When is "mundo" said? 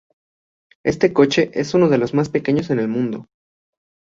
2.87-3.27